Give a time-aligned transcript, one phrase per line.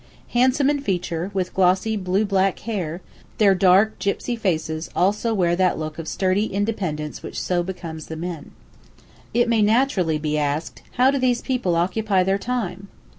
[0.29, 3.01] Handsome in feature, with glossy blue black hair,
[3.37, 8.15] their dark gipsy faces also wear that look of sturdy independence which so becomes the
[8.15, 8.49] men.
[9.31, 12.87] It may naturally be asked, "How do these people occupy their time?"